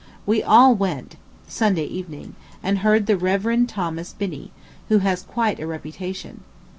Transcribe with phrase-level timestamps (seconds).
[0.25, 1.17] We all went,
[1.47, 3.67] Sunday evening, and heard the Rev.
[3.67, 4.51] Thomas Binney,
[4.89, 6.41] who has quite a reputation.